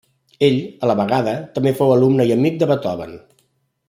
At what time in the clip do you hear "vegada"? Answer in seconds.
1.01-1.35